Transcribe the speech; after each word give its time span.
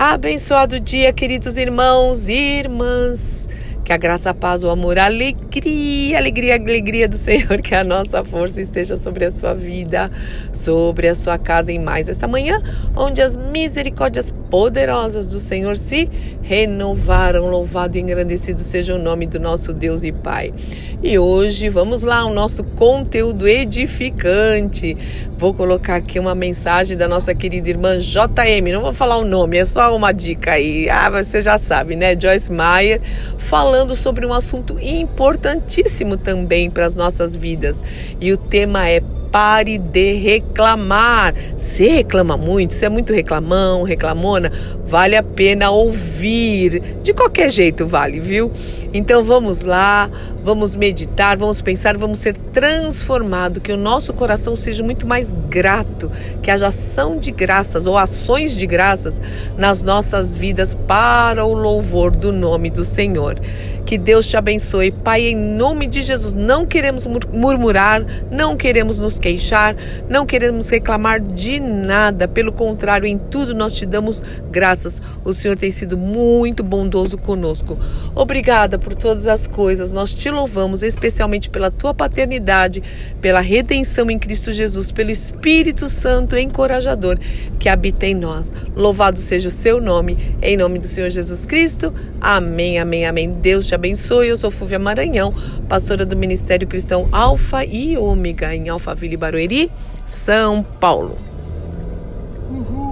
Abençoado 0.00 0.78
dia, 0.78 1.12
queridos 1.12 1.56
irmãos 1.56 2.28
e 2.28 2.32
irmãs. 2.32 3.37
Que 3.88 3.94
a 3.94 3.96
graça, 3.96 4.28
a 4.28 4.34
paz, 4.34 4.62
o 4.62 4.68
amor, 4.68 4.98
a 4.98 5.06
alegria, 5.06 6.18
alegria, 6.18 6.56
alegria 6.56 7.08
do 7.08 7.16
Senhor, 7.16 7.62
que 7.62 7.74
a 7.74 7.82
nossa 7.82 8.22
força 8.22 8.60
esteja 8.60 8.98
sobre 8.98 9.24
a 9.24 9.30
sua 9.30 9.54
vida, 9.54 10.10
sobre 10.52 11.08
a 11.08 11.14
sua 11.14 11.38
casa 11.38 11.72
em 11.72 11.78
mais 11.78 12.06
esta 12.06 12.28
manhã, 12.28 12.62
onde 12.94 13.22
as 13.22 13.38
misericórdias 13.38 14.30
poderosas 14.50 15.26
do 15.26 15.40
Senhor 15.40 15.74
se 15.74 16.06
renovaram. 16.42 17.48
Louvado 17.48 17.96
e 17.96 18.00
engrandecido 18.02 18.60
seja 18.60 18.94
o 18.94 18.98
nome 18.98 19.26
do 19.26 19.40
nosso 19.40 19.72
Deus 19.72 20.04
e 20.04 20.12
Pai. 20.12 20.52
E 21.02 21.18
hoje 21.18 21.70
vamos 21.70 22.02
lá, 22.02 22.26
o 22.26 22.34
nosso 22.34 22.64
conteúdo 22.64 23.48
edificante. 23.48 24.98
Vou 25.38 25.54
colocar 25.54 25.96
aqui 25.96 26.18
uma 26.18 26.34
mensagem 26.34 26.94
da 26.94 27.08
nossa 27.08 27.34
querida 27.34 27.70
irmã 27.70 27.98
JM. 27.98 28.70
Não 28.70 28.82
vou 28.82 28.92
falar 28.92 29.16
o 29.16 29.24
nome, 29.24 29.56
é 29.56 29.64
só 29.64 29.96
uma 29.96 30.12
dica 30.12 30.52
aí. 30.52 30.90
Ah, 30.90 31.08
você 31.08 31.40
já 31.40 31.56
sabe, 31.56 31.96
né? 31.96 32.14
Joyce 32.20 32.52
Meyer 32.52 33.00
falando 33.38 33.77
falando 33.78 33.94
sobre 33.94 34.26
um 34.26 34.32
assunto 34.32 34.76
importantíssimo 34.80 36.16
também 36.16 36.68
para 36.68 36.84
as 36.84 36.96
nossas 36.96 37.36
vidas. 37.36 37.80
E 38.20 38.32
o 38.32 38.36
tema 38.36 38.88
é 38.88 39.00
pare 39.38 39.78
de 39.78 40.14
reclamar. 40.14 41.32
Se 41.56 41.86
reclama 41.86 42.36
muito, 42.36 42.74
se 42.74 42.84
é 42.84 42.88
muito 42.88 43.12
reclamão, 43.12 43.84
reclamona, 43.84 44.50
vale 44.84 45.14
a 45.14 45.22
pena 45.22 45.70
ouvir. 45.70 46.98
De 47.04 47.14
qualquer 47.14 47.48
jeito 47.48 47.86
vale, 47.86 48.18
viu? 48.18 48.50
Então 48.92 49.22
vamos 49.22 49.64
lá, 49.64 50.10
vamos 50.42 50.74
meditar, 50.74 51.36
vamos 51.36 51.62
pensar, 51.62 51.96
vamos 51.96 52.18
ser 52.18 52.36
transformados, 52.36 53.62
que 53.62 53.70
o 53.70 53.76
nosso 53.76 54.12
coração 54.12 54.56
seja 54.56 54.82
muito 54.82 55.06
mais 55.06 55.32
grato, 55.48 56.10
que 56.42 56.50
haja 56.50 56.66
ação 56.66 57.16
de 57.16 57.30
graças 57.30 57.86
ou 57.86 57.96
ações 57.96 58.56
de 58.56 58.66
graças 58.66 59.20
nas 59.56 59.84
nossas 59.84 60.34
vidas 60.34 60.74
para 60.74 61.44
o 61.44 61.52
louvor 61.52 62.10
do 62.10 62.32
nome 62.32 62.70
do 62.70 62.84
Senhor. 62.84 63.36
Que 63.88 63.96
Deus 63.96 64.26
te 64.26 64.36
abençoe, 64.36 64.90
Pai, 64.90 65.28
em 65.28 65.34
nome 65.34 65.86
de 65.86 66.02
Jesus. 66.02 66.34
Não 66.34 66.66
queremos 66.66 67.06
murmurar, 67.32 68.04
não 68.30 68.54
queremos 68.54 68.98
nos 68.98 69.18
queixar, 69.18 69.27
não 70.08 70.24
queremos 70.24 70.68
reclamar 70.70 71.20
de 71.20 71.60
nada. 71.60 72.26
Pelo 72.26 72.52
contrário, 72.52 73.06
em 73.06 73.18
tudo 73.18 73.54
nós 73.54 73.74
te 73.74 73.84
damos 73.84 74.22
graças. 74.50 75.02
O 75.24 75.32
Senhor 75.32 75.56
tem 75.56 75.70
sido 75.70 75.96
muito 75.96 76.62
bondoso 76.62 77.18
conosco. 77.18 77.78
Obrigada 78.14 78.78
por 78.78 78.94
todas 78.94 79.26
as 79.26 79.46
coisas. 79.46 79.92
Nós 79.92 80.12
te 80.12 80.30
louvamos 80.30 80.82
especialmente 80.82 81.50
pela 81.50 81.70
tua 81.70 81.92
paternidade, 81.92 82.82
pela 83.20 83.40
redenção 83.40 84.10
em 84.10 84.18
Cristo 84.18 84.52
Jesus, 84.52 84.90
pelo 84.90 85.10
Espírito 85.10 85.88
Santo 85.88 86.36
encorajador 86.36 87.18
que 87.58 87.68
habita 87.68 88.06
em 88.06 88.14
nós. 88.14 88.52
Louvado 88.74 89.18
seja 89.18 89.48
o 89.48 89.52
seu 89.52 89.80
nome, 89.80 90.36
em 90.40 90.56
nome 90.56 90.78
do 90.78 90.86
Senhor 90.86 91.10
Jesus 91.10 91.44
Cristo. 91.44 91.92
Amém, 92.20 92.78
amém, 92.78 93.06
amém. 93.06 93.32
Deus 93.32 93.66
te 93.66 93.74
abençoe. 93.74 94.28
Eu 94.28 94.36
sou 94.36 94.50
Fúvia 94.50 94.78
Maranhão, 94.78 95.34
pastora 95.68 96.04
do 96.04 96.16
Ministério 96.16 96.66
Cristão 96.66 97.08
Alfa 97.12 97.64
e 97.64 97.96
Ômega, 97.96 98.54
em 98.54 98.68
Alphaville, 98.68 99.07
Barueri, 99.16 99.70
São 100.06 100.64
Paulo. 100.80 101.16